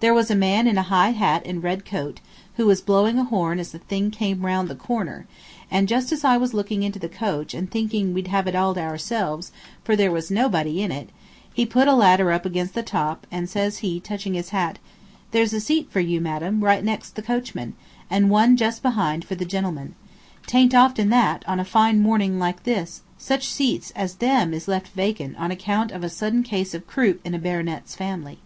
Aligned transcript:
There 0.00 0.14
was 0.14 0.30
a 0.30 0.34
man 0.34 0.66
in 0.66 0.78
a 0.78 0.82
high 0.84 1.10
hat 1.10 1.42
and 1.44 1.62
red 1.62 1.84
coat, 1.84 2.20
who 2.56 2.64
was 2.64 2.80
blowing 2.80 3.18
a 3.18 3.24
horn 3.24 3.58
as 3.58 3.70
the 3.72 3.78
thing 3.78 4.10
came 4.10 4.42
around 4.46 4.68
the 4.68 4.74
corner, 4.74 5.26
and 5.70 5.86
just 5.86 6.10
as 6.10 6.24
I 6.24 6.38
was 6.38 6.54
looking 6.54 6.82
into 6.84 6.98
the 6.98 7.06
coach 7.10 7.52
and 7.52 7.70
thinking 7.70 8.14
we'd 8.14 8.28
have 8.28 8.46
it 8.46 8.54
all 8.54 8.72
to 8.72 8.80
ourselves, 8.80 9.52
for 9.84 9.94
there 9.94 10.10
was 10.10 10.30
nobody 10.30 10.80
in 10.80 10.90
it, 10.90 11.10
he 11.52 11.66
put 11.66 11.86
a 11.86 11.92
ladder 11.92 12.32
up 12.32 12.46
against 12.46 12.72
the 12.72 12.82
top, 12.82 13.26
and 13.30 13.46
says 13.46 13.80
he, 13.84 14.00
touching 14.00 14.32
his 14.32 14.48
hat, 14.56 14.78
"There's 15.32 15.52
a 15.52 15.60
seat 15.60 15.88
for 15.90 16.00
you, 16.00 16.18
madam, 16.18 16.64
right 16.64 16.82
next 16.82 17.14
the 17.14 17.20
coachman, 17.20 17.74
and 18.08 18.30
one 18.30 18.56
just 18.56 18.80
behind 18.82 19.22
for 19.26 19.34
the 19.34 19.44
gentleman. 19.44 19.96
'Tain't 20.46 20.74
often 20.74 21.10
that, 21.10 21.44
on 21.46 21.60
a 21.60 21.62
fine 21.66 22.00
morning 22.00 22.38
like 22.38 22.62
this, 22.62 23.02
such 23.18 23.46
seats 23.46 23.90
as 23.90 24.14
them 24.14 24.54
is 24.54 24.66
left 24.66 24.88
vacant 24.88 25.36
on 25.36 25.50
account 25.50 25.90
of 25.92 26.02
a 26.02 26.08
sudden 26.08 26.42
case 26.42 26.72
of 26.72 26.86
croup 26.86 27.20
in 27.22 27.34
a 27.34 27.38
baronet's 27.38 27.94
family." 27.94 28.38